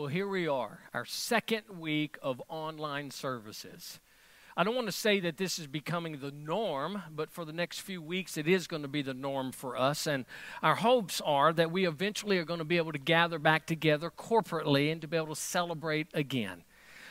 [0.00, 4.00] Well, here we are, our second week of online services.
[4.56, 7.80] I don't want to say that this is becoming the norm, but for the next
[7.80, 10.06] few weeks, it is going to be the norm for us.
[10.06, 10.24] And
[10.62, 14.10] our hopes are that we eventually are going to be able to gather back together
[14.10, 16.62] corporately and to be able to celebrate again.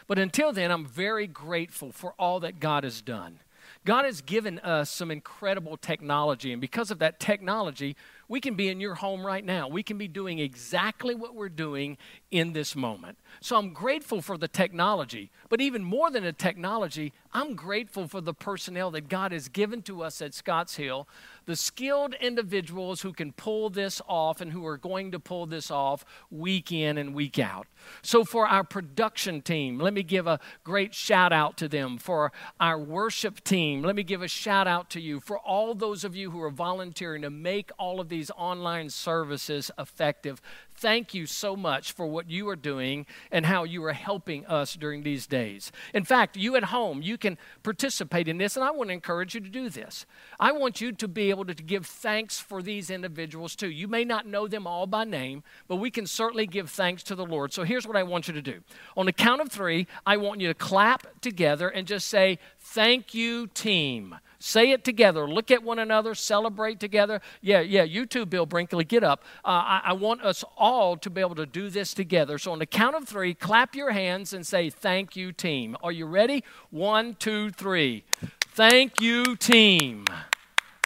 [0.08, 3.38] But until then, I'm very grateful for all that God has done.
[3.86, 7.96] God has given us some incredible technology, and because of that technology,
[8.30, 9.68] we can be in your home right now.
[9.68, 11.98] We can be doing exactly what we're doing
[12.30, 13.18] in this moment.
[13.42, 18.22] So I'm grateful for the technology, but even more than the technology, I'm grateful for
[18.22, 21.08] the personnel that God has given to us at Scotts Hill,
[21.50, 25.72] the skilled individuals who can pull this off and who are going to pull this
[25.72, 27.66] off week in and week out.
[28.04, 31.98] So, for our production team, let me give a great shout out to them.
[31.98, 35.20] For our worship team, let me give a shout out to you.
[35.20, 39.72] For all those of you who are volunteering to make all of these online services
[39.80, 40.44] effective,
[40.80, 44.76] thank you so much for what you are doing and how you are helping us
[44.76, 45.72] during these days.
[45.94, 49.36] In fact, you at home, you can participate in this, and I want to encourage
[49.36, 50.06] you to do this.
[50.40, 53.70] I want you to be able to give thanks for these individuals too.
[53.70, 57.16] You may not know them all by name, but we can certainly give thanks to
[57.16, 57.54] the Lord.
[57.54, 58.62] So here's what I want you to do.
[58.96, 63.14] On the count of three, I want you to clap together and just say, Thank
[63.14, 64.16] you, team.
[64.40, 65.28] Say it together.
[65.28, 66.16] Look at one another.
[66.16, 67.20] Celebrate together.
[67.42, 67.84] Yeah, yeah.
[67.84, 68.86] You too, Bill Brinkley.
[68.86, 69.24] Get up.
[69.44, 72.38] Uh, I, I want us all to be able to do this together.
[72.38, 75.76] So, on the count of three, clap your hands and say, Thank you, team.
[75.84, 76.46] Are you ready?
[76.70, 78.06] One, two, three.
[78.54, 80.06] Thank you, team.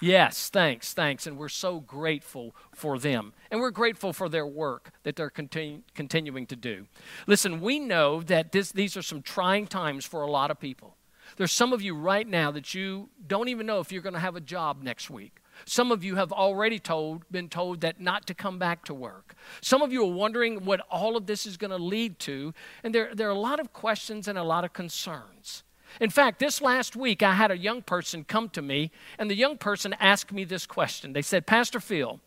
[0.01, 1.27] Yes, thanks, thanks.
[1.27, 3.33] And we're so grateful for them.
[3.51, 6.87] And we're grateful for their work that they're continu- continuing to do.
[7.25, 10.97] Listen, we know that this, these are some trying times for a lot of people.
[11.37, 14.19] There's some of you right now that you don't even know if you're going to
[14.19, 15.37] have a job next week.
[15.65, 19.35] Some of you have already told, been told that not to come back to work.
[19.61, 22.53] Some of you are wondering what all of this is going to lead to,
[22.83, 25.63] and there, there are a lot of questions and a lot of concerns.
[26.01, 29.35] In fact, this last week, I had a young person come to me, and the
[29.35, 31.13] young person asked me this question.
[31.13, 32.19] They said, Pastor Phil,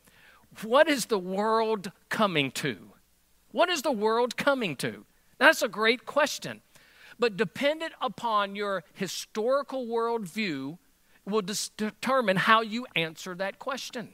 [0.63, 2.93] what is the world coming to?
[3.51, 5.05] What is the world coming to?
[5.39, 6.63] That's a great question
[7.19, 10.79] but dependent upon your historical worldview
[11.25, 14.11] will determine how you answer that question.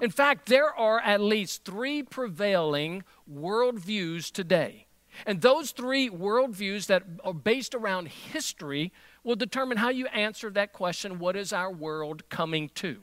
[0.00, 4.86] In fact, there are at least three prevailing worldviews today.
[5.26, 10.72] And those three worldviews that are based around history will determine how you answer that
[10.72, 12.98] question what is our world coming to?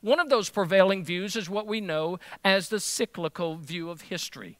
[0.00, 4.58] One of those prevailing views is what we know as the cyclical view of history.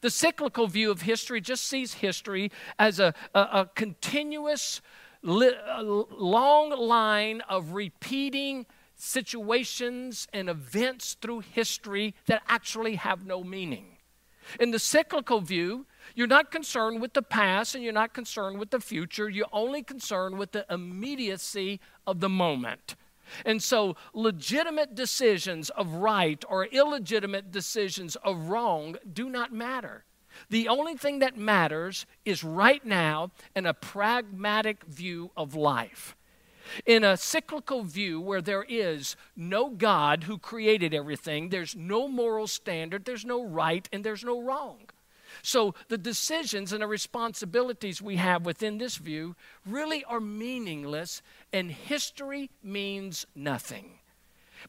[0.00, 4.80] The cyclical view of history just sees history as a, a, a continuous,
[5.22, 8.66] li- a long line of repeating
[8.96, 13.96] situations and events through history that actually have no meaning.
[14.60, 18.70] In the cyclical view, you're not concerned with the past and you're not concerned with
[18.70, 19.28] the future.
[19.28, 22.96] You're only concerned with the immediacy of the moment.
[23.44, 30.04] And so, legitimate decisions of right or illegitimate decisions of wrong do not matter.
[30.48, 36.16] The only thing that matters is right now and a pragmatic view of life.
[36.86, 42.46] In a cyclical view where there is no God who created everything, there's no moral
[42.46, 44.88] standard, there's no right, and there's no wrong.
[45.42, 49.34] So the decisions and the responsibilities we have within this view
[49.66, 51.20] really are meaningless,
[51.52, 53.98] and history means nothing.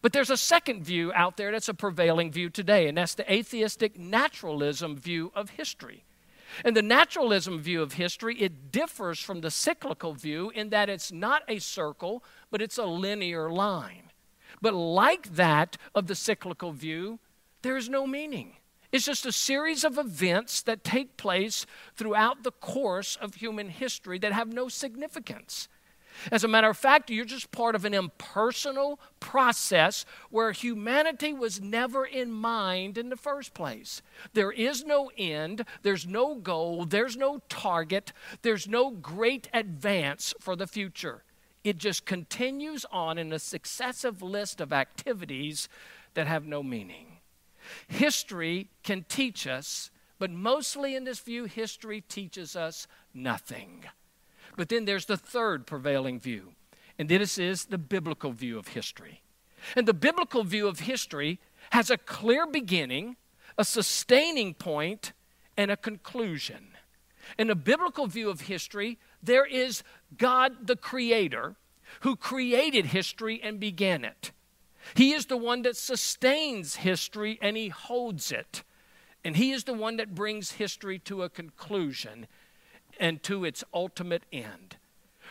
[0.01, 3.31] But there's a second view out there that's a prevailing view today, and that's the
[3.31, 6.03] atheistic naturalism view of history.
[6.65, 11.11] And the naturalism view of history, it differs from the cyclical view in that it's
[11.11, 14.11] not a circle, but it's a linear line.
[14.61, 17.19] But like that of the cyclical view,
[17.61, 18.57] there is no meaning.
[18.93, 21.65] It's just a series of events that take place
[21.95, 25.67] throughout the course of human history that have no significance.
[26.31, 31.59] As a matter of fact, you're just part of an impersonal process where humanity was
[31.59, 34.03] never in mind in the first place.
[34.33, 38.13] There is no end, there's no goal, there's no target,
[38.43, 41.23] there's no great advance for the future.
[41.63, 45.67] It just continues on in a successive list of activities
[46.13, 47.12] that have no meaning.
[47.87, 53.85] History can teach us, but mostly in this view, history teaches us nothing.
[54.55, 56.53] But then there's the third prevailing view,
[56.97, 59.21] and this is the biblical view of history.
[59.75, 61.39] And the biblical view of history
[61.71, 63.15] has a clear beginning,
[63.57, 65.13] a sustaining point,
[65.57, 66.69] and a conclusion.
[67.37, 69.83] In the biblical view of history, there is
[70.17, 71.55] God the Creator
[72.01, 74.31] who created history and began it.
[74.95, 78.63] He is the one that sustains history and he holds it.
[79.23, 82.27] And He is the one that brings history to a conclusion
[82.99, 84.77] and to its ultimate end.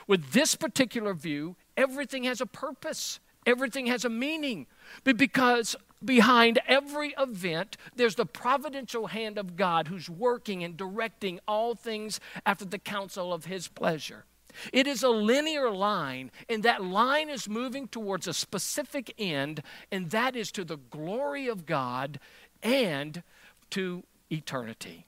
[0.07, 4.67] With this particular view, everything has a purpose, everything has a meaning.
[5.05, 11.75] Because behind every event, there's the providential hand of God who's working and directing all
[11.75, 14.25] things after the counsel of His pleasure.
[14.73, 20.11] It is a linear line, and that line is moving towards a specific end, and
[20.11, 22.19] that is to the glory of God
[22.63, 23.23] and
[23.71, 25.07] to eternity.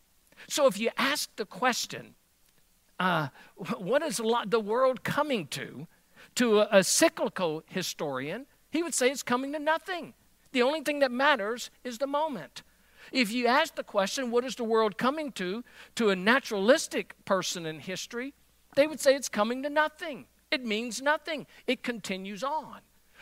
[0.49, 2.15] So if you ask the question,
[2.99, 3.29] uh,
[3.79, 5.87] what is the world coming to?
[6.37, 10.15] To a, a cyclical historian, he would say it's coming to nothing.
[10.53, 12.63] The only thing that matters is the moment.
[13.13, 15.65] If you ask the question, what is the world coming to,
[15.97, 18.35] to a naturalistic person in history,
[18.75, 20.27] they would say it's coming to nothing.
[20.51, 21.47] It means nothing.
[21.67, 22.81] It continues on.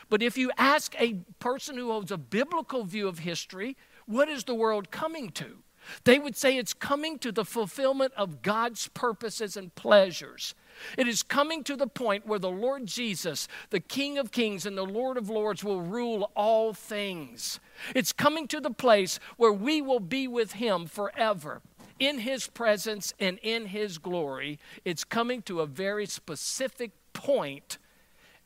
[0.09, 3.77] But if you ask a person who holds a biblical view of history,
[4.07, 5.63] what is the world coming to?
[6.05, 10.55] They would say it's coming to the fulfillment of God's purposes and pleasures.
[10.97, 14.77] It is coming to the point where the Lord Jesus, the King of Kings and
[14.77, 17.61] the Lord of Lords, will rule all things.
[17.95, 21.63] It's coming to the place where we will be with Him forever
[22.03, 24.59] in His presence and in His glory.
[24.85, 27.79] It's coming to a very specific point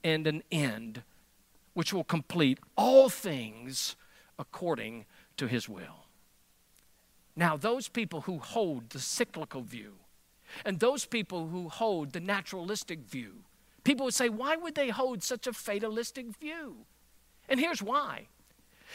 [0.05, 1.03] and an end,
[1.73, 3.97] which will complete all things
[4.39, 5.07] according
[5.39, 6.05] to His will.
[7.35, 9.95] Now, those people who hold the cyclical view
[10.65, 13.45] and those people who hold the naturalistic view,
[13.85, 16.85] people would say, why would they hold such a fatalistic view?
[17.49, 18.29] And here's why.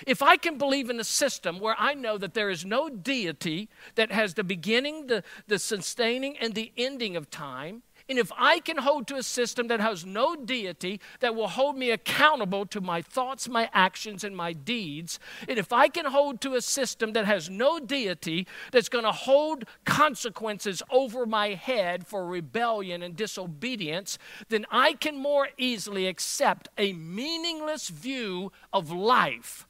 [0.08, 3.70] If I can believe in a system where I know that there is no deity
[3.96, 8.60] that has the beginning, the, the sustaining, and the ending of time, and if I
[8.60, 12.82] can hold to a system that has no deity that will hold me accountable to
[12.82, 15.18] my thoughts, my actions, and my deeds,
[15.48, 19.14] and if I can hold to a system that has no deity that's going to
[19.14, 24.18] hold consequences over my head for rebellion and disobedience,
[24.50, 29.68] then I can more easily accept a meaningless view of life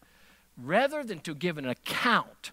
[0.57, 2.51] rather than to give an account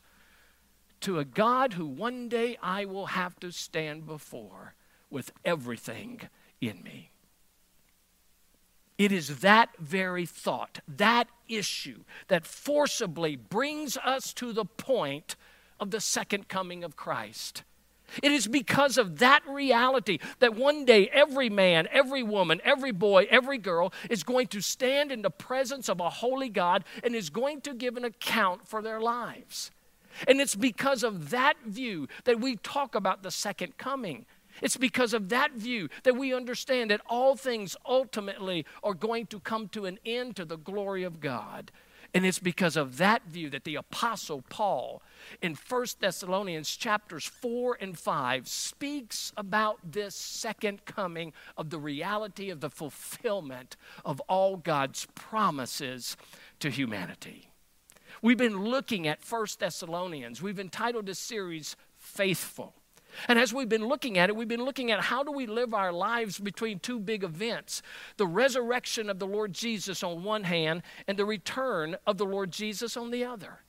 [1.00, 4.74] to a God who one day I will have to stand before
[5.10, 6.20] with everything
[6.60, 7.10] in me.
[8.98, 15.36] It is that very thought, that issue, that forcibly brings us to the point
[15.78, 17.62] of the second coming of Christ.
[18.22, 23.26] It is because of that reality that one day every man, every woman, every boy,
[23.30, 27.30] every girl is going to stand in the presence of a holy God and is
[27.30, 29.70] going to give an account for their lives.
[30.26, 34.26] And it's because of that view that we talk about the second coming.
[34.60, 39.40] It's because of that view that we understand that all things ultimately are going to
[39.40, 41.70] come to an end to the glory of God.
[42.14, 45.02] And it's because of that view that the apostle Paul
[45.42, 52.48] in 1 Thessalonians chapters 4 and 5 speaks about this second coming of the reality
[52.48, 56.16] of the fulfillment of all God's promises
[56.60, 57.50] to humanity.
[58.22, 60.40] We've been looking at 1 Thessalonians.
[60.40, 62.74] We've entitled this series Faithful.
[63.26, 65.74] And as we've been looking at it, we've been looking at how do we live
[65.74, 67.82] our lives between two big events
[68.16, 72.50] the resurrection of the Lord Jesus on one hand, and the return of the Lord
[72.50, 73.60] Jesus on the other.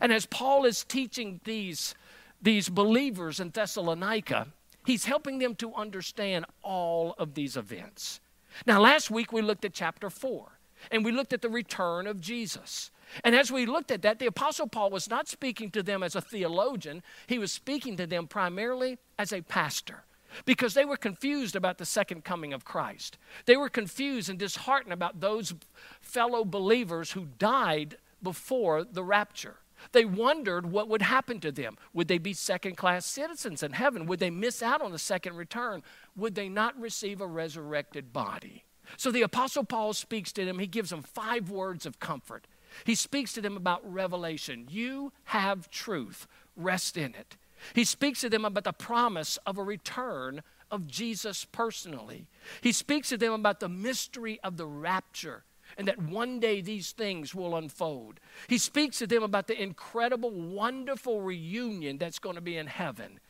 [0.00, 1.94] And as Paul is teaching these,
[2.40, 4.48] these believers in Thessalonica,
[4.86, 8.20] he's helping them to understand all of these events.
[8.66, 10.58] Now, last week we looked at chapter 4,
[10.90, 12.90] and we looked at the return of Jesus.
[13.24, 16.14] And as we looked at that, the Apostle Paul was not speaking to them as
[16.14, 20.04] a theologian, he was speaking to them primarily as a pastor
[20.44, 23.18] because they were confused about the second coming of Christ.
[23.44, 25.54] They were confused and disheartened about those
[26.00, 29.56] fellow believers who died before the rapture.
[29.90, 31.76] They wondered what would happen to them.
[31.92, 34.06] Would they be second class citizens in heaven?
[34.06, 35.82] Would they miss out on the second return?
[36.16, 38.64] Would they not receive a resurrected body?
[38.96, 40.58] So the Apostle Paul speaks to them.
[40.58, 42.46] He gives them five words of comfort.
[42.84, 44.66] He speaks to them about revelation.
[44.70, 46.26] You have truth,
[46.56, 47.36] rest in it.
[47.74, 52.26] He speaks to them about the promise of a return of Jesus personally.
[52.60, 55.44] He speaks to them about the mystery of the rapture
[55.78, 58.20] and that one day these things will unfold.
[58.48, 63.20] He speaks to them about the incredible, wonderful reunion that's going to be in heaven.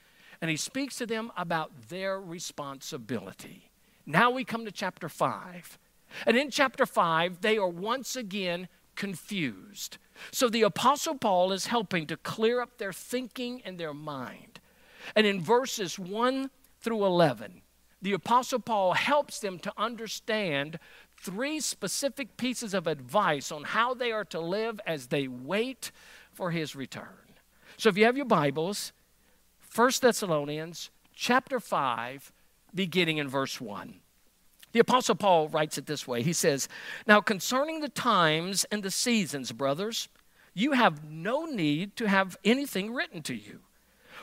[0.40, 3.70] And he speaks to them about their responsibility.
[4.06, 5.78] Now we come to chapter 5.
[6.26, 9.98] And in chapter 5, they are once again confused.
[10.30, 14.60] So the Apostle Paul is helping to clear up their thinking and their mind.
[15.16, 17.62] And in verses 1 through 11,
[18.00, 20.78] the Apostle Paul helps them to understand
[21.16, 25.92] three specific pieces of advice on how they are to live as they wait
[26.32, 27.06] for his return.
[27.76, 28.92] So if you have your Bibles,
[29.74, 32.32] 1 Thessalonians chapter 5,
[32.74, 34.01] beginning in verse 1.
[34.72, 36.68] The Apostle Paul writes it this way He says,
[37.06, 40.08] Now concerning the times and the seasons, brothers,
[40.54, 43.60] you have no need to have anything written to you.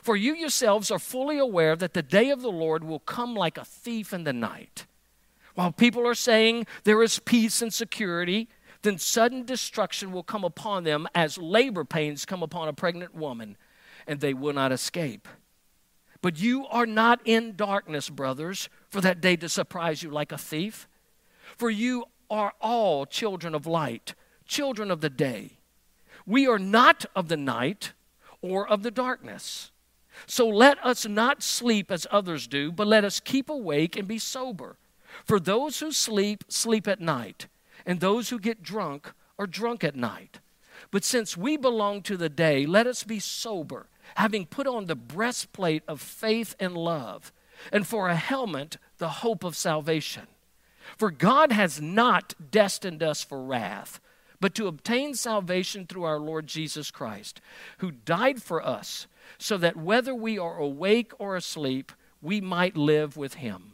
[0.01, 3.57] For you yourselves are fully aware that the day of the Lord will come like
[3.57, 4.85] a thief in the night.
[5.55, 8.47] While people are saying there is peace and security,
[8.81, 13.57] then sudden destruction will come upon them as labor pains come upon a pregnant woman,
[14.07, 15.27] and they will not escape.
[16.21, 20.37] But you are not in darkness, brothers, for that day to surprise you like a
[20.37, 20.87] thief.
[21.57, 25.59] For you are all children of light, children of the day.
[26.25, 27.93] We are not of the night
[28.41, 29.71] or of the darkness.
[30.25, 34.19] So let us not sleep as others do, but let us keep awake and be
[34.19, 34.77] sober.
[35.23, 37.47] For those who sleep, sleep at night,
[37.85, 40.39] and those who get drunk are drunk at night.
[40.91, 44.95] But since we belong to the day, let us be sober, having put on the
[44.95, 47.31] breastplate of faith and love,
[47.71, 50.27] and for a helmet, the hope of salvation.
[50.97, 53.99] For God has not destined us for wrath,
[54.39, 57.41] but to obtain salvation through our Lord Jesus Christ,
[57.79, 63.17] who died for us, so that whether we are awake or asleep, we might live
[63.17, 63.73] with him.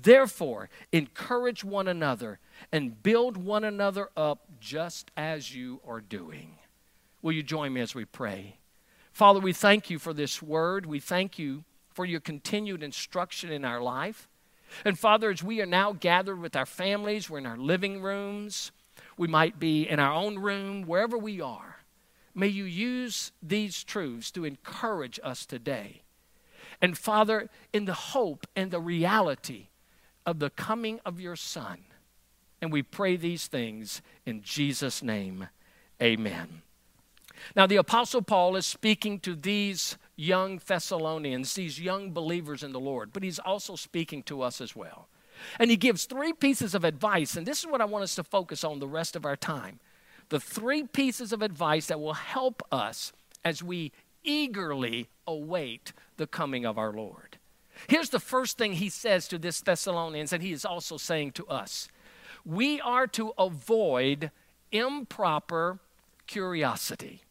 [0.00, 2.38] Therefore, encourage one another
[2.70, 6.56] and build one another up just as you are doing.
[7.20, 8.57] Will you join me as we pray?
[9.18, 10.86] Father, we thank you for this word.
[10.86, 14.28] We thank you for your continued instruction in our life.
[14.84, 18.70] And Father, as we are now gathered with our families, we're in our living rooms,
[19.16, 21.78] we might be in our own room, wherever we are,
[22.32, 26.02] may you use these truths to encourage us today.
[26.80, 29.66] And Father, in the hope and the reality
[30.24, 31.78] of the coming of your Son.
[32.62, 35.48] And we pray these things in Jesus' name.
[36.00, 36.62] Amen.
[37.54, 42.80] Now, the Apostle Paul is speaking to these young Thessalonians, these young believers in the
[42.80, 45.08] Lord, but he's also speaking to us as well.
[45.58, 48.24] And he gives three pieces of advice, and this is what I want us to
[48.24, 49.78] focus on the rest of our time.
[50.28, 53.12] The three pieces of advice that will help us
[53.44, 53.92] as we
[54.24, 57.38] eagerly await the coming of our Lord.
[57.86, 61.46] Here's the first thing he says to this Thessalonians, and he is also saying to
[61.46, 61.88] us
[62.44, 64.30] we are to avoid
[64.72, 65.78] improper
[66.26, 67.22] curiosity.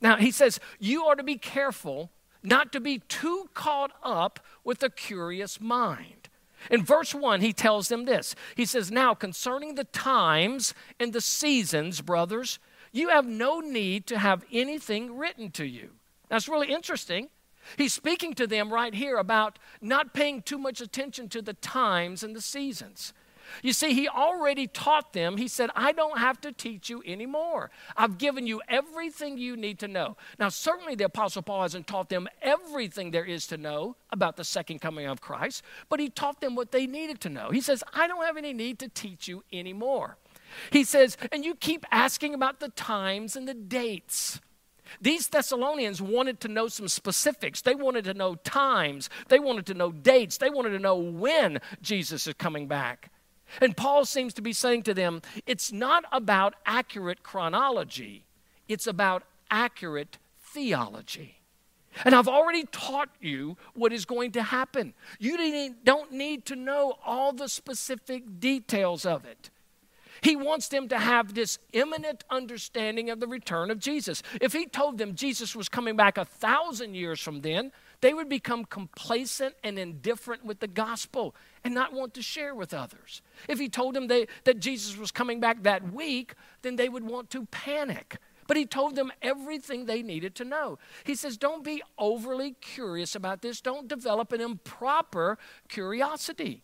[0.00, 2.10] Now, he says, you are to be careful
[2.42, 6.28] not to be too caught up with a curious mind.
[6.70, 11.20] In verse 1, he tells them this He says, Now concerning the times and the
[11.20, 12.58] seasons, brothers,
[12.92, 15.90] you have no need to have anything written to you.
[16.28, 17.28] That's really interesting
[17.76, 22.22] He's speaking to them right here about not paying too much attention to the times
[22.22, 23.12] and the seasons.
[23.62, 25.36] You see, he already taught them.
[25.36, 27.70] He said, I don't have to teach you anymore.
[27.96, 30.16] I've given you everything you need to know.
[30.38, 34.44] Now, certainly the Apostle Paul hasn't taught them everything there is to know about the
[34.44, 37.50] second coming of Christ, but he taught them what they needed to know.
[37.50, 40.16] He says, I don't have any need to teach you anymore.
[40.70, 44.40] He says, and you keep asking about the times and the dates.
[45.00, 47.60] These Thessalonians wanted to know some specifics.
[47.60, 49.10] They wanted to know times.
[49.28, 50.38] They wanted to know dates.
[50.38, 53.10] They wanted to know when Jesus is coming back.
[53.60, 58.24] And Paul seems to be saying to them, it's not about accurate chronology,
[58.68, 61.36] it's about accurate theology.
[62.04, 64.94] And I've already taught you what is going to happen.
[65.18, 69.50] You don't need to know all the specific details of it.
[70.20, 74.22] He wants them to have this imminent understanding of the return of Jesus.
[74.40, 78.28] If he told them Jesus was coming back a thousand years from then, they would
[78.28, 81.34] become complacent and indifferent with the gospel
[81.64, 83.22] and not want to share with others.
[83.48, 87.04] If he told them they, that Jesus was coming back that week, then they would
[87.04, 88.18] want to panic.
[88.46, 90.78] But he told them everything they needed to know.
[91.04, 93.60] He says, Don't be overly curious about this.
[93.60, 95.38] Don't develop an improper
[95.68, 96.62] curiosity.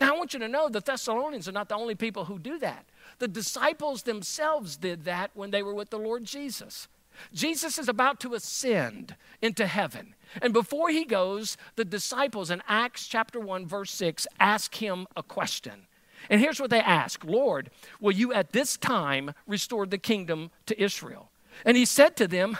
[0.00, 2.58] Now, I want you to know the Thessalonians are not the only people who do
[2.58, 2.86] that.
[3.18, 6.88] The disciples themselves did that when they were with the Lord Jesus.
[7.32, 10.14] Jesus is about to ascend into heaven.
[10.40, 15.22] And before he goes, the disciples in Acts chapter 1, verse 6, ask him a
[15.22, 15.86] question.
[16.30, 17.70] And here's what they ask Lord,
[18.00, 21.30] will you at this time restore the kingdom to Israel?
[21.64, 22.56] And he said to them,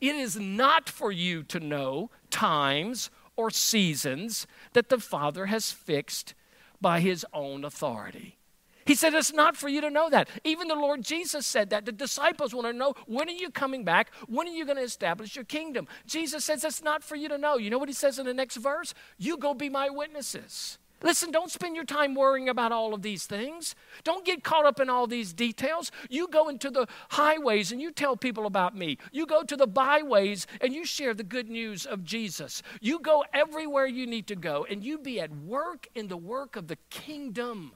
[0.00, 6.34] It is not for you to know times or seasons that the Father has fixed
[6.80, 8.38] by his own authority.
[8.86, 10.28] He said, It's not for you to know that.
[10.44, 11.84] Even the Lord Jesus said that.
[11.84, 14.10] The disciples want to know, when are you coming back?
[14.28, 15.88] When are you going to establish your kingdom?
[16.06, 17.58] Jesus says, It's not for you to know.
[17.58, 18.94] You know what he says in the next verse?
[19.18, 20.78] You go be my witnesses.
[21.02, 23.74] Listen, don't spend your time worrying about all of these things.
[24.02, 25.92] Don't get caught up in all these details.
[26.08, 28.96] You go into the highways and you tell people about me.
[29.12, 32.62] You go to the byways and you share the good news of Jesus.
[32.80, 36.56] You go everywhere you need to go and you be at work in the work
[36.56, 37.72] of the kingdom.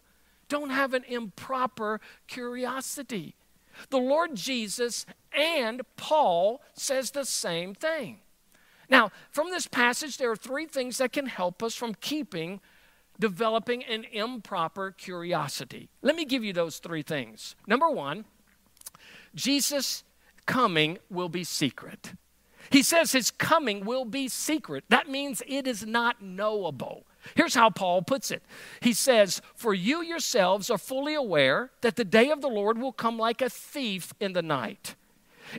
[0.50, 3.36] Don't have an improper curiosity.
[3.88, 8.18] The Lord Jesus and Paul says the same thing.
[8.90, 12.60] Now, from this passage, there are three things that can help us from keeping
[13.18, 15.90] developing an improper curiosity.
[16.02, 17.54] Let me give you those three things.
[17.66, 18.24] Number one,
[19.34, 20.02] Jesus'
[20.46, 22.14] coming will be secret.
[22.70, 24.84] He says his coming will be secret.
[24.88, 27.04] That means it is not knowable.
[27.34, 28.42] Here's how Paul puts it
[28.80, 32.92] He says, For you yourselves are fully aware that the day of the Lord will
[32.92, 34.94] come like a thief in the night.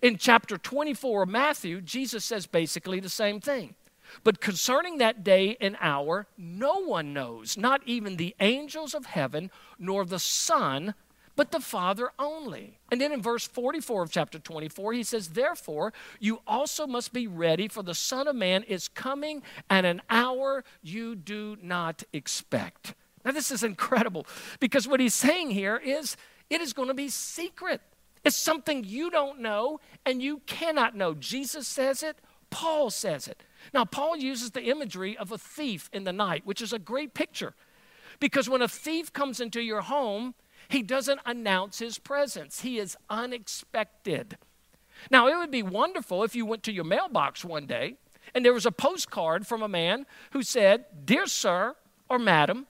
[0.01, 3.75] In chapter 24 of Matthew, Jesus says basically the same thing.
[4.23, 9.51] But concerning that day and hour, no one knows, not even the angels of heaven,
[9.79, 10.95] nor the Son,
[11.35, 12.79] but the Father only.
[12.91, 17.27] And then in verse 44 of chapter 24, he says, Therefore, you also must be
[17.27, 22.93] ready, for the Son of Man is coming at an hour you do not expect.
[23.23, 24.25] Now, this is incredible
[24.59, 26.17] because what he's saying here is
[26.49, 27.81] it is going to be secret.
[28.23, 31.13] It's something you don't know and you cannot know.
[31.13, 32.17] Jesus says it,
[32.49, 33.43] Paul says it.
[33.73, 37.13] Now, Paul uses the imagery of a thief in the night, which is a great
[37.13, 37.53] picture.
[38.19, 40.35] Because when a thief comes into your home,
[40.71, 44.37] he doesn't announce his presence, he is unexpected.
[45.09, 47.95] Now, it would be wonderful if you went to your mailbox one day
[48.33, 51.75] and there was a postcard from a man who said, Dear sir
[52.09, 52.67] or madam,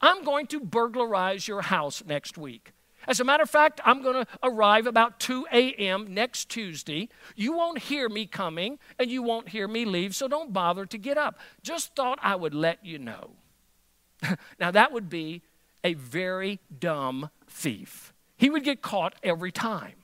[0.00, 2.72] I'm going to burglarize your house next week.
[3.06, 6.14] As a matter of fact, I'm going to arrive about 2 a.m.
[6.14, 7.10] next Tuesday.
[7.36, 10.98] You won't hear me coming and you won't hear me leave, so don't bother to
[10.98, 11.38] get up.
[11.62, 13.32] Just thought I would let you know.
[14.58, 15.42] now, that would be
[15.84, 18.12] a very dumb thief.
[18.36, 19.96] He would get caught every time.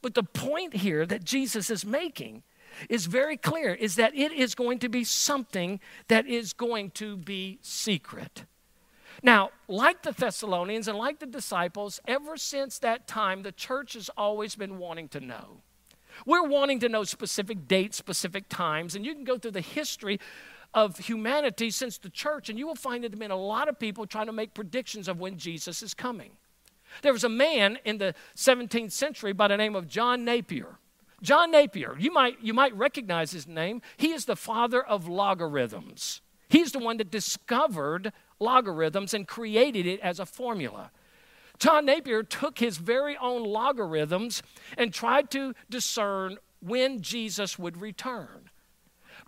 [0.00, 2.44] But the point here that Jesus is making
[2.88, 7.16] is very clear is that it is going to be something that is going to
[7.16, 8.44] be secret.
[9.22, 14.10] Now, like the Thessalonians and like the disciples, ever since that time, the church has
[14.16, 15.62] always been wanting to know.
[16.24, 20.20] We're wanting to know specific dates, specific times, and you can go through the history
[20.74, 23.78] of humanity since the church, and you will find there have been a lot of
[23.78, 26.32] people trying to make predictions of when Jesus is coming.
[27.02, 30.78] There was a man in the 17th century by the name of John Napier.
[31.22, 33.82] John Napier, you might, you might recognize his name.
[33.96, 36.20] He is the father of logarithms.
[36.48, 40.90] He's the one that discovered logarithms and created it as a formula.
[41.58, 44.42] John Napier took his very own logarithms
[44.76, 48.50] and tried to discern when Jesus would return.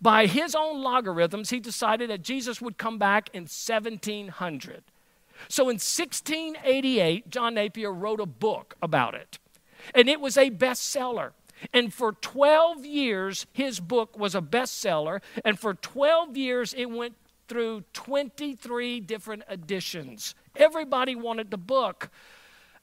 [0.03, 4.83] By his own logarithms, he decided that Jesus would come back in 1700.
[5.49, 9.39] So in 1688, John Napier wrote a book about it,
[9.95, 11.33] and it was a bestseller.
[11.75, 17.15] And for 12 years, his book was a bestseller, and for 12 years, it went
[17.49, 20.35] through 23 different editions.
[20.57, 22.11] Everybody wanted the book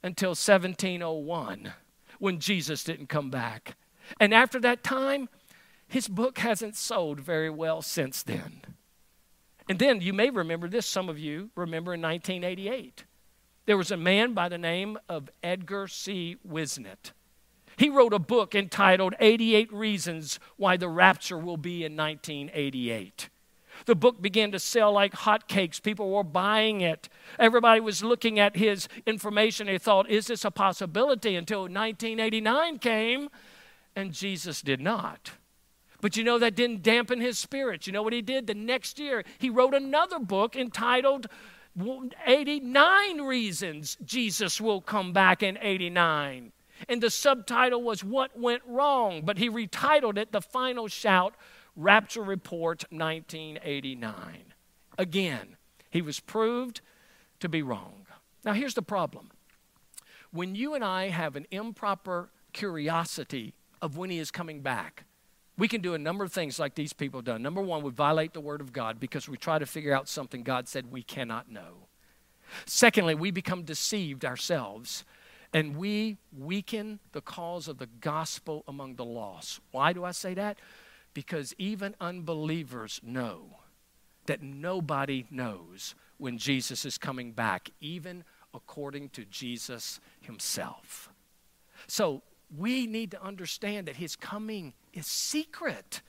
[0.02, 1.72] until 1701
[2.18, 3.76] when Jesus didn't come back.
[4.20, 5.28] And after that time,
[5.88, 8.62] his book hasn't sold very well since then.
[9.68, 13.04] And then you may remember this, some of you remember in 1988.
[13.66, 16.36] There was a man by the name of Edgar C.
[16.42, 17.12] Whisenant.
[17.76, 23.28] He wrote a book entitled 88 Reasons Why the Rapture Will Be in 1988.
[23.86, 25.82] The book began to sell like hotcakes.
[25.82, 27.08] People were buying it.
[27.38, 29.66] Everybody was looking at his information.
[29.66, 31.36] They thought, is this a possibility?
[31.36, 33.28] Until 1989 came,
[33.94, 35.32] and Jesus did not.
[36.00, 37.86] But you know, that didn't dampen his spirits.
[37.86, 38.46] You know what he did?
[38.46, 41.26] The next year, he wrote another book entitled
[42.26, 46.52] 89 Reasons Jesus Will Come Back in 89.
[46.88, 51.34] And the subtitle was What Went Wrong, but he retitled it The Final Shout
[51.74, 54.54] Rapture Report 1989.
[54.96, 55.56] Again,
[55.90, 56.80] he was proved
[57.40, 58.06] to be wrong.
[58.44, 59.30] Now, here's the problem
[60.30, 65.04] when you and I have an improper curiosity of when he is coming back,
[65.58, 67.42] we can do a number of things like these people done.
[67.42, 70.44] Number one, we violate the word of God because we try to figure out something
[70.44, 71.88] God said we cannot know.
[72.64, 75.04] Secondly, we become deceived ourselves
[75.52, 79.60] and we weaken the cause of the gospel among the lost.
[79.72, 80.58] Why do I say that?
[81.12, 83.58] Because even unbelievers know
[84.26, 91.10] that nobody knows when Jesus is coming back, even according to Jesus himself.
[91.86, 92.22] So
[92.56, 96.02] we need to understand that his coming is secret.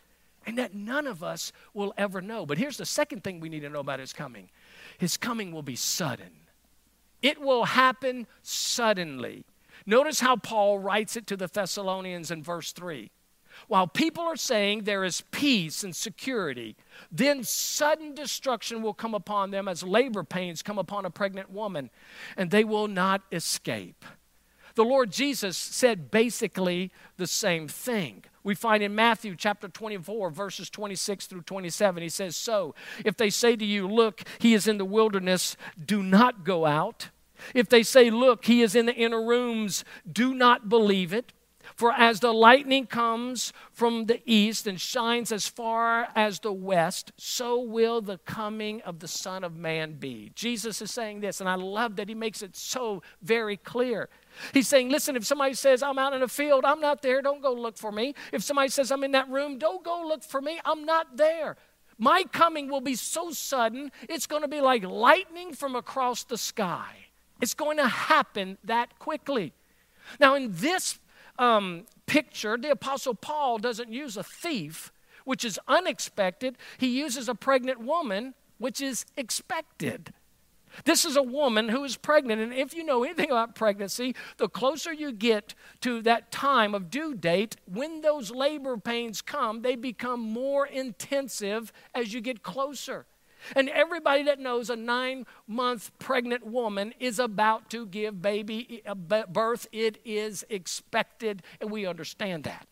[0.45, 2.45] and that none of us will ever know.
[2.45, 4.49] But here's the second thing we need to know about his coming
[4.97, 6.31] his coming will be sudden,
[7.21, 9.45] it will happen suddenly.
[9.85, 13.11] Notice how Paul writes it to the Thessalonians in verse 3.
[13.67, 16.77] While people are saying there is peace and security,
[17.11, 21.89] then sudden destruction will come upon them as labor pains come upon a pregnant woman,
[22.37, 24.05] and they will not escape.
[24.79, 28.23] The Lord Jesus said basically the same thing.
[28.45, 33.29] We find in Matthew chapter 24, verses 26 through 27, he says, So, if they
[33.29, 37.09] say to you, Look, he is in the wilderness, do not go out.
[37.53, 41.33] If they say, Look, he is in the inner rooms, do not believe it.
[41.75, 47.11] For as the lightning comes from the east and shines as far as the west,
[47.17, 50.31] so will the coming of the Son of Man be.
[50.35, 54.09] Jesus is saying this, and I love that he makes it so very clear.
[54.53, 57.41] He's saying, listen, if somebody says, I'm out in a field, I'm not there, don't
[57.41, 58.15] go look for me.
[58.31, 61.57] If somebody says, I'm in that room, don't go look for me, I'm not there.
[61.97, 66.37] My coming will be so sudden, it's going to be like lightning from across the
[66.37, 66.95] sky.
[67.41, 69.53] It's going to happen that quickly.
[70.19, 70.97] Now, in this
[71.37, 74.91] um, picture, the Apostle Paul doesn't use a thief,
[75.25, 76.57] which is unexpected.
[76.77, 80.13] He uses a pregnant woman, which is expected.
[80.85, 82.41] This is a woman who is pregnant.
[82.41, 86.89] And if you know anything about pregnancy, the closer you get to that time of
[86.89, 93.05] due date, when those labor pains come, they become more intensive as you get closer.
[93.55, 98.95] And everybody that knows a nine month pregnant woman is about to give baby uh,
[98.95, 102.67] birth, it is expected, and we understand that.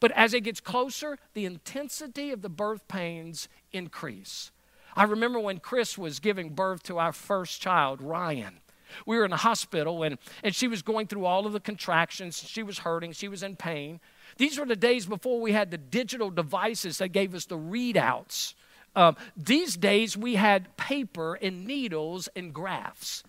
[0.00, 4.50] But as it gets closer, the intensity of the birth pains increase.
[4.96, 8.58] I remember when Chris was giving birth to our first child, Ryan.
[9.06, 12.38] We were in a hospital and, and she was going through all of the contractions.
[12.46, 14.00] She was hurting, she was in pain.
[14.36, 18.54] These were the days before we had the digital devices that gave us the readouts
[18.94, 23.24] uh, these days, we had paper and needles and graphs.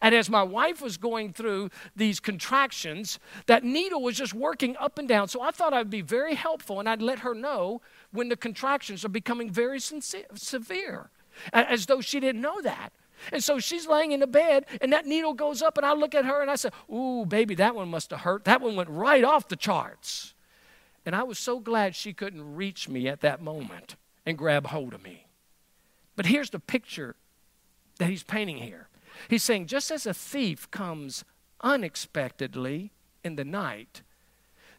[0.00, 4.98] And as my wife was going through these contractions, that needle was just working up
[4.98, 5.28] and down.
[5.28, 7.82] So I thought I'd be very helpful and I'd let her know
[8.14, 11.10] when the contractions are becoming very severe,
[11.52, 12.92] as though she didn't know that.
[13.32, 16.14] And so she's laying in the bed, and that needle goes up, and I look
[16.14, 18.44] at her and I say, Ooh, baby, that one must have hurt.
[18.44, 20.34] That one went right off the charts.
[21.04, 24.94] And I was so glad she couldn't reach me at that moment and grab hold
[24.94, 25.26] of me.
[26.16, 27.16] But here's the picture
[27.98, 28.88] that he's painting here.
[29.28, 31.24] He's saying, just as a thief comes
[31.60, 34.02] unexpectedly in the night,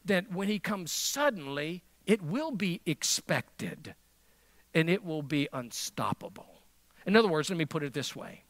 [0.04, 3.96] that when he comes suddenly, it will be expected
[4.74, 6.62] and it will be unstoppable.
[7.06, 8.44] In other words, let me put it this way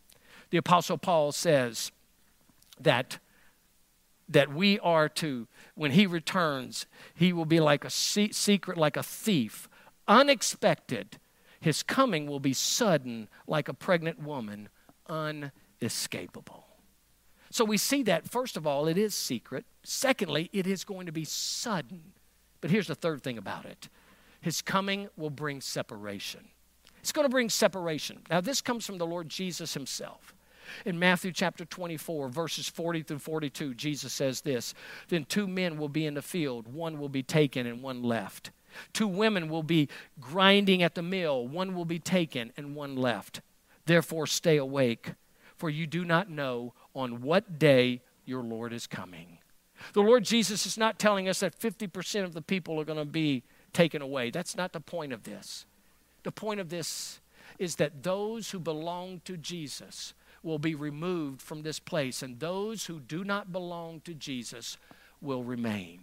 [0.49, 1.91] the Apostle Paul says
[2.79, 3.19] that
[4.27, 9.03] that we are to, when he returns, he will be like a secret, like a
[9.03, 9.69] thief,
[10.07, 11.19] unexpected.
[11.59, 14.69] His coming will be sudden, like a pregnant woman,
[15.07, 16.63] unescapable.
[17.51, 19.65] So we see that, first of all, it is secret.
[19.83, 22.13] Secondly, it is going to be sudden.
[22.65, 23.89] But here's the third thing about it
[24.41, 26.47] His coming will bring separation.
[26.99, 28.23] It's going to bring separation.
[28.27, 30.33] Now, this comes from the Lord Jesus Himself.
[30.83, 34.73] In Matthew chapter 24, verses 40 through 42, Jesus says this
[35.09, 38.49] Then two men will be in the field, one will be taken and one left.
[38.93, 39.87] Two women will be
[40.19, 43.41] grinding at the mill, one will be taken and one left.
[43.85, 45.13] Therefore, stay awake,
[45.55, 49.37] for you do not know on what day your Lord is coming.
[49.93, 53.05] The Lord Jesus is not telling us that 50% of the people are going to
[53.05, 53.43] be
[53.73, 54.29] taken away.
[54.31, 55.65] That's not the point of this.
[56.23, 57.19] The point of this
[57.59, 62.85] is that those who belong to Jesus will be removed from this place, and those
[62.85, 64.77] who do not belong to Jesus
[65.21, 66.01] will remain.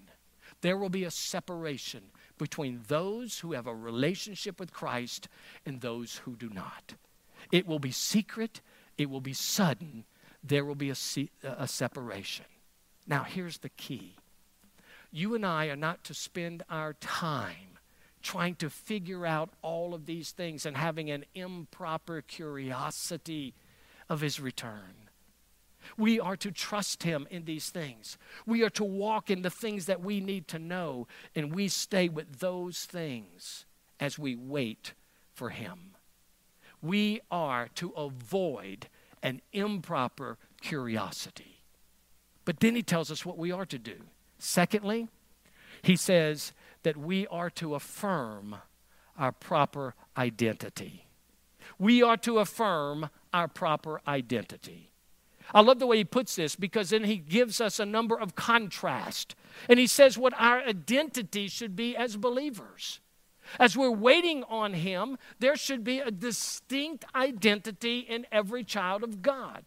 [0.60, 2.02] There will be a separation
[2.38, 5.28] between those who have a relationship with Christ
[5.64, 6.94] and those who do not.
[7.50, 8.60] It will be secret,
[8.98, 10.04] it will be sudden,
[10.42, 12.46] there will be a, se- a separation.
[13.06, 14.16] Now, here's the key
[15.14, 17.78] you and I are not to spend our time
[18.22, 23.52] trying to figure out all of these things and having an improper curiosity
[24.08, 25.02] of his return.
[25.96, 28.16] We are to trust Him in these things.
[28.46, 32.08] We are to walk in the things that we need to know, and we stay
[32.08, 33.66] with those things
[33.98, 34.94] as we wait
[35.34, 35.96] for Him.
[36.80, 38.88] We are to avoid
[39.22, 41.51] an improper curiosity.
[42.44, 43.96] But then He tells us what we are to do.
[44.38, 45.08] Secondly,
[45.82, 46.52] He says
[46.82, 48.56] that we are to affirm
[49.16, 51.06] our proper identity.
[51.78, 54.90] We are to affirm our proper identity.
[55.54, 58.34] I love the way he puts this because then he gives us a number of
[58.34, 59.34] contrast.
[59.68, 63.00] And he says what our identity should be as believers.
[63.58, 69.22] As we're waiting on Him, there should be a distinct identity in every child of
[69.22, 69.64] God.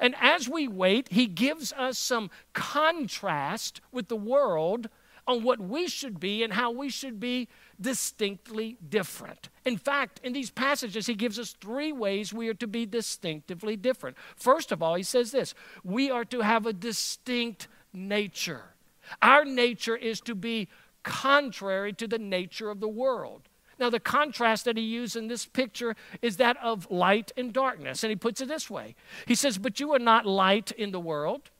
[0.00, 4.88] And as we wait, He gives us some contrast with the world
[5.26, 7.48] on what we should be and how we should be
[7.80, 9.48] distinctly different.
[9.64, 13.76] In fact, in these passages, he gives us three ways we are to be distinctively
[13.76, 14.16] different.
[14.36, 18.74] First of all, he says this we are to have a distinct nature.
[19.22, 20.68] Our nature is to be
[21.02, 23.42] contrary to the nature of the world.
[23.80, 28.04] Now, the contrast that he used in this picture is that of light and darkness.
[28.04, 28.94] And he puts it this way
[29.26, 31.50] He says, But you are not light in the world.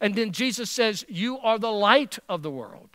[0.00, 2.90] And then Jesus says, You are the light of the world.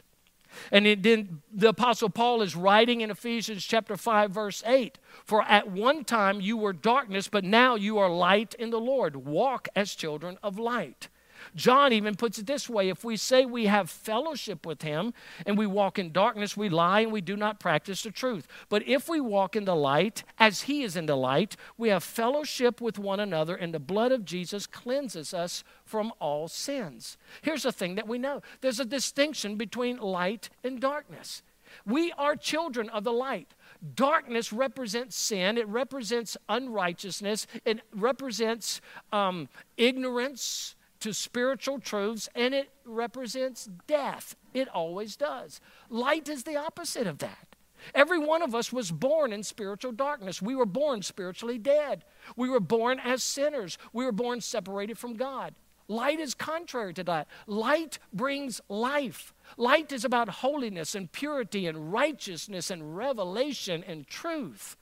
[0.71, 5.71] And then the Apostle Paul is writing in Ephesians chapter 5, verse 8 For at
[5.71, 9.15] one time you were darkness, but now you are light in the Lord.
[9.15, 11.07] Walk as children of light.
[11.55, 15.13] John even puts it this way if we say we have fellowship with him
[15.45, 18.47] and we walk in darkness, we lie and we do not practice the truth.
[18.69, 22.03] But if we walk in the light, as he is in the light, we have
[22.03, 27.17] fellowship with one another, and the blood of Jesus cleanses us from all sins.
[27.41, 31.43] Here's the thing that we know there's a distinction between light and darkness.
[31.85, 33.53] We are children of the light.
[33.95, 38.79] Darkness represents sin, it represents unrighteousness, it represents
[39.11, 44.35] um, ignorance to spiritual truths and it represents death.
[44.53, 45.61] It always does.
[45.89, 47.55] Light is the opposite of that.
[47.95, 50.41] Every one of us was born in spiritual darkness.
[50.41, 52.03] We were born spiritually dead.
[52.35, 53.77] We were born as sinners.
[53.91, 55.55] We were born separated from God.
[55.87, 57.27] Light is contrary to that.
[57.47, 59.33] Light brings life.
[59.57, 64.77] Light is about holiness and purity and righteousness and revelation and truth.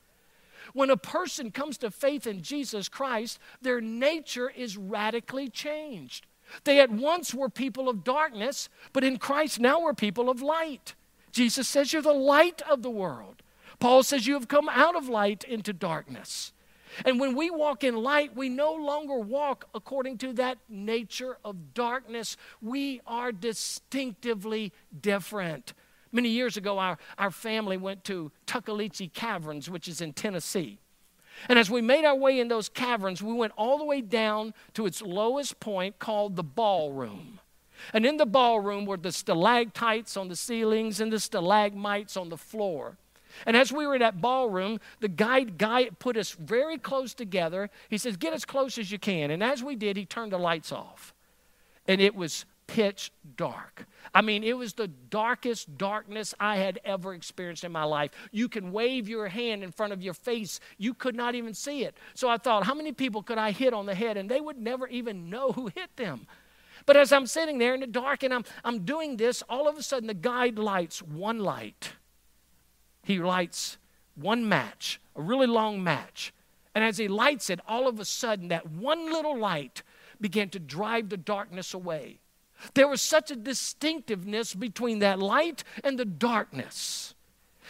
[0.73, 6.27] When a person comes to faith in Jesus Christ, their nature is radically changed.
[6.63, 10.95] They at once were people of darkness, but in Christ now we're people of light.
[11.31, 13.43] Jesus says, You're the light of the world.
[13.79, 16.53] Paul says, You have come out of light into darkness.
[17.05, 21.73] And when we walk in light, we no longer walk according to that nature of
[21.73, 22.35] darkness.
[22.61, 25.73] We are distinctively different.
[26.11, 30.79] Many years ago, our, our family went to Tuckaleechee Caverns, which is in Tennessee.
[31.47, 34.53] And as we made our way in those caverns, we went all the way down
[34.73, 37.39] to its lowest point called the ballroom.
[37.93, 42.37] And in the ballroom were the stalactites on the ceilings and the stalagmites on the
[42.37, 42.97] floor.
[43.45, 47.69] And as we were in that ballroom, the guide guy put us very close together.
[47.87, 49.31] He says, Get as close as you can.
[49.31, 51.13] And as we did, he turned the lights off.
[51.87, 53.87] And it was pitch dark.
[54.13, 58.11] I mean, it was the darkest darkness I had ever experienced in my life.
[58.31, 61.83] You can wave your hand in front of your face, you could not even see
[61.83, 61.97] it.
[62.13, 64.17] So I thought, how many people could I hit on the head?
[64.17, 66.27] And they would never even know who hit them.
[66.85, 69.75] But as I'm sitting there in the dark and I'm, I'm doing this, all of
[69.77, 71.93] a sudden the guide lights one light.
[73.03, 73.77] He lights
[74.13, 76.33] one match, a really long match.
[76.75, 79.81] And as he lights it, all of a sudden that one little light
[80.21, 82.19] began to drive the darkness away.
[82.73, 87.13] There was such a distinctiveness between that light and the darkness.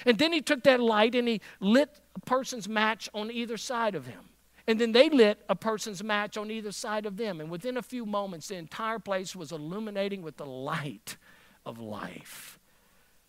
[0.05, 3.95] And then he took that light and he lit a person's match on either side
[3.95, 4.29] of him.
[4.67, 7.41] And then they lit a person's match on either side of them.
[7.41, 11.17] And within a few moments, the entire place was illuminating with the light
[11.65, 12.59] of life.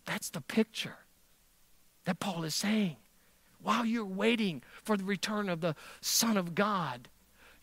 [0.05, 0.97] That's the picture
[2.05, 2.97] that Paul is saying.
[3.61, 7.09] While you're waiting for the return of the Son of God,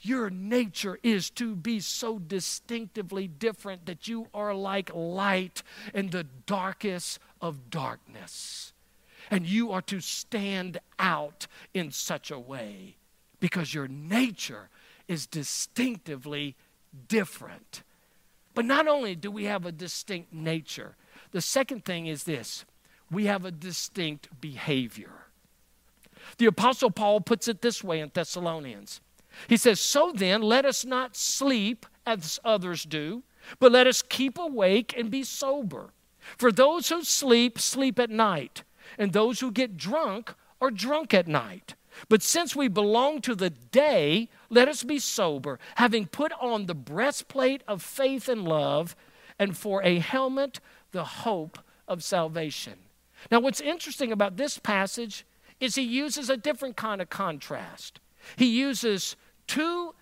[0.01, 6.25] your nature is to be so distinctively different that you are like light in the
[6.47, 8.73] darkest of darkness.
[9.31, 12.97] And you are to stand out in such a way
[13.41, 14.69] because your nature
[15.09, 16.55] is distinctively
[17.09, 17.83] different.
[18.55, 20.97] But not only do we have a distinct nature,
[21.33, 22.65] the second thing is this
[23.11, 25.11] we have a distinct behavior.
[26.37, 29.01] The Apostle Paul puts it this way in Thessalonians
[29.49, 33.23] he says, So then, let us not sleep as others do,
[33.59, 35.91] but let us keep awake and be sober.
[36.37, 38.63] For those who sleep, sleep at night,
[38.99, 41.75] and those who get drunk are drunk at night.
[42.09, 46.75] But since we belong to the day, let us be sober, having put on the
[46.75, 48.95] breastplate of faith and love,
[49.39, 50.61] and for a helmet,
[50.93, 52.75] the hope of salvation.
[53.31, 55.25] Now, what's interesting about this passage
[55.61, 58.01] is he uses a different kind of contrast.
[58.37, 59.95] He uses two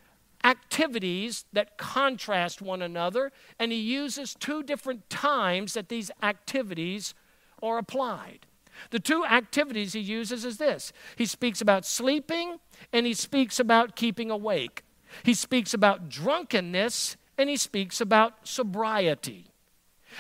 [0.44, 7.14] activities that contrast one another, and he uses two different times that these activities
[7.62, 8.46] are applied.
[8.90, 12.58] The two activities he uses is this he speaks about sleeping
[12.92, 14.84] and he speaks about keeping awake.
[15.22, 19.46] He speaks about drunkenness and he speaks about sobriety.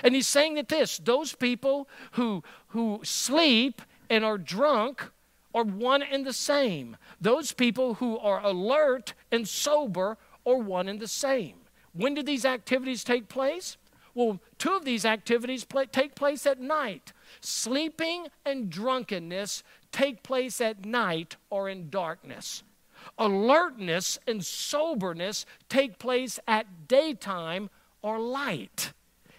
[0.02, 5.10] And he's saying that this those people who, who sleep and are drunk
[5.56, 6.98] are one and the same.
[7.18, 11.54] Those people who are alert and sober are one and the same.
[11.94, 13.78] When do these activities take place?
[14.14, 17.14] Well, two of these activities take place at night.
[17.40, 22.62] Sleeping and drunkenness take place at night or in darkness.
[23.18, 27.70] Alertness and soberness take place at daytime
[28.02, 28.92] or light.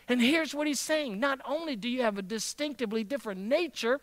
[0.08, 4.00] And here's what he's saying not only do you have a distinctively different nature,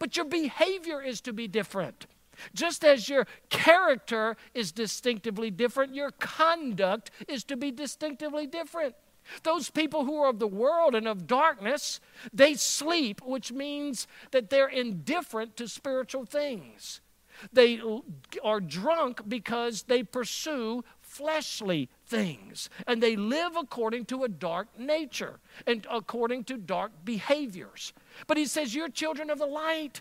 [0.00, 2.06] but your behavior is to be different.
[2.54, 8.96] Just as your character is distinctively different, your conduct is to be distinctively different.
[9.42, 12.00] Those people who are of the world and of darkness,
[12.32, 17.00] they sleep, which means that they're indifferent to spiritual things.
[17.52, 17.80] They
[18.42, 20.84] are drunk because they pursue
[21.20, 27.92] fleshly things and they live according to a dark nature and according to dark behaviors.
[28.26, 30.00] But he says, You're children of the light.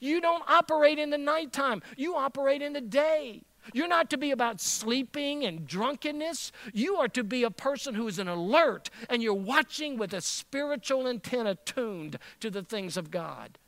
[0.00, 3.42] You don't operate in the nighttime, you operate in the day.
[3.72, 6.52] You're not to be about sleeping and drunkenness.
[6.72, 10.20] You are to be a person who is an alert and you're watching with a
[10.20, 13.58] spiritual antenna tuned to the things of God.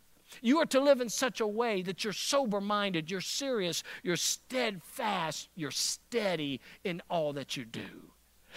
[0.43, 4.17] You are to live in such a way that you're sober minded, you're serious, you're
[4.17, 8.13] steadfast, you're steady in all that you do.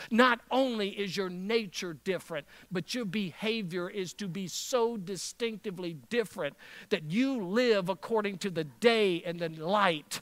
[0.10, 6.56] Not only is your nature different, but your behavior is to be so distinctively different
[6.90, 10.22] that you live according to the day and the light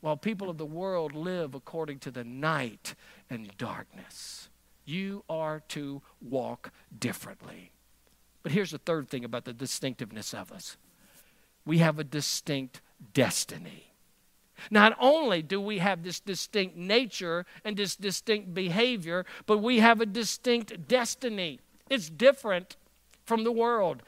[0.00, 2.94] while people of the world live according to the night
[3.30, 4.50] and darkness.
[4.84, 7.71] You are to walk differently.
[8.42, 10.76] But here's the third thing about the distinctiveness of us
[11.64, 12.80] we have a distinct
[13.14, 13.92] destiny.
[14.70, 20.00] Not only do we have this distinct nature and this distinct behavior, but we have
[20.00, 21.60] a distinct destiny.
[21.90, 22.76] It's different
[23.24, 24.02] from the world.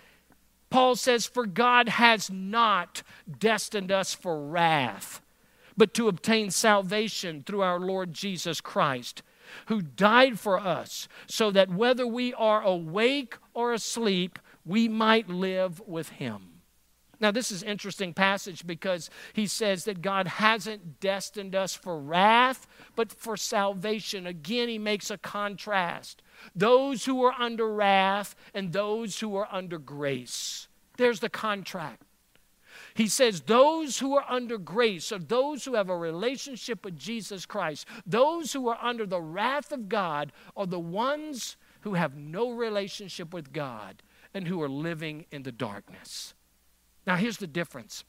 [0.71, 3.03] Paul says, For God has not
[3.39, 5.23] destined us for wrath
[5.77, 9.23] but to obtain salvation through our Lord Jesus Christ,
[9.67, 15.81] who died for us, so that whether we are awake or asleep, we might live
[15.87, 16.55] with him.
[17.21, 22.67] Now, this is interesting passage because he says that God hasn't destined us for wrath,
[22.97, 24.27] but for salvation.
[24.27, 26.23] Again, he makes a contrast.
[26.55, 30.69] Those who are under wrath and those who are under grace.
[30.97, 32.03] There's the contract.
[32.95, 37.47] He says, Those who are under grace, or those who have a relationship with Jesus
[37.47, 42.51] Christ, those who are under the wrath of God, are the ones who have no
[42.51, 46.35] relationship with God and who are living in the darkness.
[47.07, 48.05] Now, here's the difference.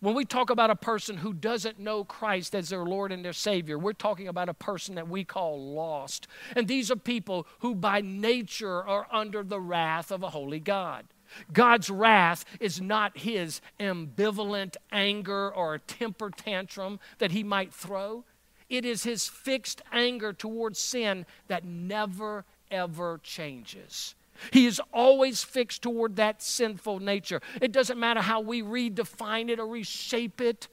[0.00, 3.32] When we talk about a person who doesn't know Christ as their Lord and their
[3.32, 6.28] Savior, we're talking about a person that we call lost.
[6.54, 11.06] And these are people who by nature are under the wrath of a holy God.
[11.52, 18.24] God's wrath is not his ambivalent anger or a temper tantrum that he might throw.
[18.68, 24.14] It is his fixed anger towards sin that never, ever changes.
[24.52, 27.40] He is always fixed toward that sinful nature.
[27.60, 30.68] It doesn't matter how we redefine it or reshape it,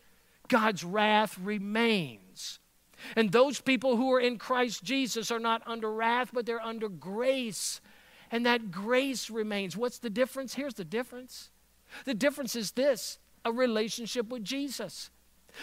[0.49, 2.59] God's wrath remains.
[3.15, 6.89] And those people who are in Christ Jesus are not under wrath, but they're under
[6.89, 7.81] grace
[8.33, 9.77] and that grace remains.
[9.77, 10.55] What's the difference?
[10.55, 11.51] Here's the difference
[12.05, 15.11] the difference is this a relationship with Jesus.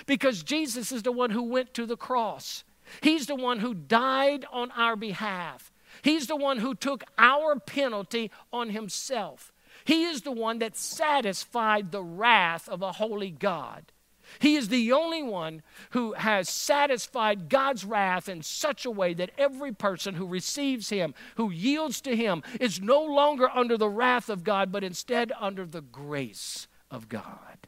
[0.07, 2.63] Because Jesus is the one who went to the cross,
[3.03, 8.31] He's the one who died on our behalf, He's the one who took our penalty
[8.53, 9.53] on Himself.
[9.85, 13.93] He is the one that satisfied the wrath of a holy God.
[14.39, 19.33] He is the only one who has satisfied God's wrath in such a way that
[19.37, 24.29] every person who receives Him, who yields to Him, is no longer under the wrath
[24.29, 27.67] of God, but instead under the grace of God.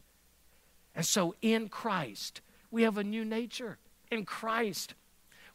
[0.95, 2.41] And so in Christ,
[2.71, 3.77] we have a new nature.
[4.09, 4.93] In Christ,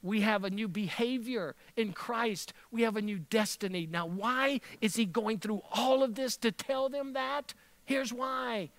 [0.03, 1.55] we have a new behavior.
[1.77, 3.89] In Christ, we have a new destiny.
[3.91, 7.55] Now, why is He going through all of this to tell them that?
[7.85, 8.71] Here's why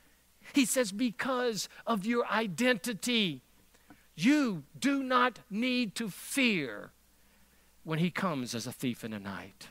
[0.53, 3.41] he says, because of your identity,
[4.15, 6.91] you do not need to fear
[7.83, 9.69] when he comes as a thief in the night.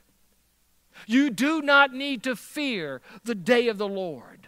[1.06, 4.47] You do not need to fear the day of the Lord.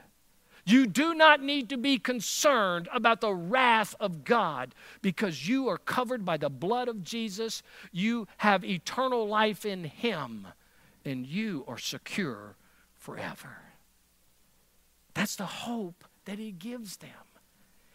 [0.65, 5.79] You do not need to be concerned about the wrath of God because you are
[5.79, 7.63] covered by the blood of Jesus.
[7.93, 10.47] You have eternal life in Him,
[11.05, 12.57] and you are secure
[12.95, 13.57] forever.
[15.15, 17.11] That's the hope that He gives them.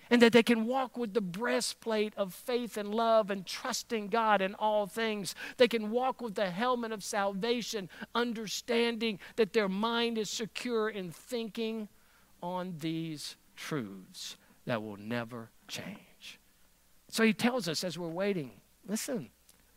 [0.10, 4.40] and that they can walk with the breastplate of faith and love and trusting God
[4.40, 5.34] in all things.
[5.58, 11.10] They can walk with the helmet of salvation, understanding that their mind is secure in
[11.12, 11.90] thinking
[12.46, 16.40] on these truths that will never change.
[17.10, 18.52] So he tells us as we're waiting
[18.88, 19.30] listen,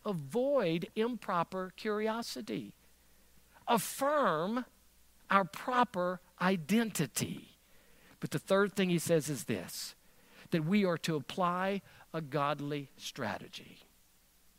[0.04, 2.74] avoid improper curiosity,
[3.66, 4.66] affirm
[5.30, 7.56] our proper identity.
[8.20, 9.94] But the third thing he says is this
[10.50, 13.78] that we are to apply a godly strategy.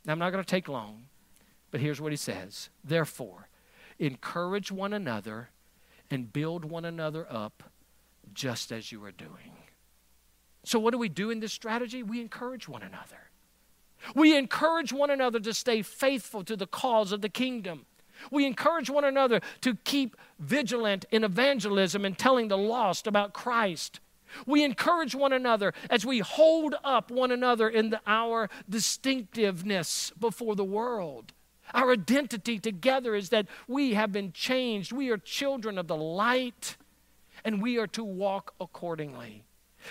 [0.05, 1.05] Now, I'm not going to take long,
[1.71, 3.49] but here's what he says Therefore,
[3.99, 5.49] encourage one another
[6.09, 7.63] and build one another up
[8.33, 9.53] just as you are doing.
[10.63, 12.03] So, what do we do in this strategy?
[12.03, 13.29] We encourage one another.
[14.15, 17.85] We encourage one another to stay faithful to the cause of the kingdom.
[18.31, 23.99] We encourage one another to keep vigilant in evangelism and telling the lost about Christ.
[24.45, 30.55] We encourage one another as we hold up one another in the, our distinctiveness before
[30.55, 31.33] the world.
[31.73, 34.91] Our identity together is that we have been changed.
[34.91, 36.77] We are children of the light,
[37.43, 39.43] and we are to walk accordingly.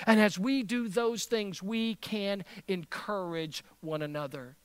[0.07, 4.57] And as we do those things, we can encourage one another.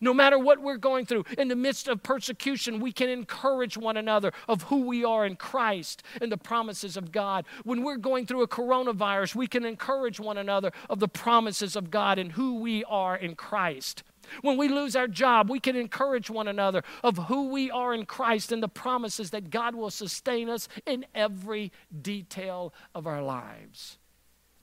[0.00, 3.96] No matter what we're going through, in the midst of persecution, we can encourage one
[3.96, 7.46] another of who we are in Christ and the promises of God.
[7.64, 11.90] When we're going through a coronavirus, we can encourage one another of the promises of
[11.90, 14.02] God and who we are in Christ.
[14.42, 18.06] When we lose our job, we can encourage one another of who we are in
[18.06, 21.72] Christ and the promises that God will sustain us in every
[22.02, 23.98] detail of our lives.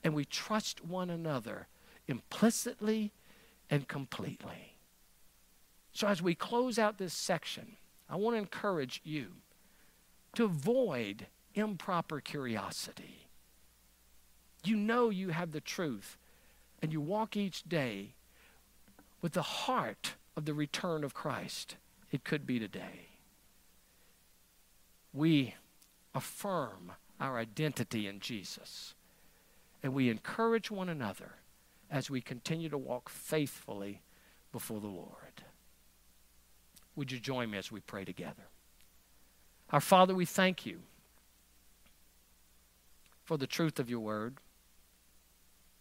[0.03, 1.67] And we trust one another
[2.07, 3.11] implicitly
[3.69, 4.75] and completely.
[5.93, 7.77] So, as we close out this section,
[8.09, 9.27] I want to encourage you
[10.35, 13.27] to avoid improper curiosity.
[14.63, 16.17] You know you have the truth,
[16.81, 18.13] and you walk each day
[19.25, 21.77] with the heart of the return of Christ.
[22.11, 23.07] It could be today.
[25.11, 25.55] We
[26.13, 28.93] affirm our identity in Jesus,
[29.81, 31.37] and we encourage one another
[31.89, 34.03] as we continue to walk faithfully
[34.51, 35.41] before the Lord.
[36.95, 38.43] Would you join me as we pray together?
[39.71, 40.81] Our Father, we thank you
[43.23, 44.37] for the truth of your word.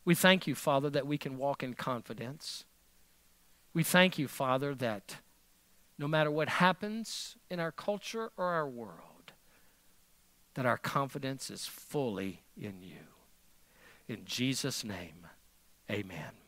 [0.02, 2.64] We thank you, Father, that we can walk in confidence.
[3.74, 5.16] We thank you, Father, that
[5.98, 9.32] no matter what happens in our culture or our world,
[10.54, 13.08] that our confidence is fully in you.
[14.08, 15.26] In Jesus' name,
[15.90, 16.43] amen.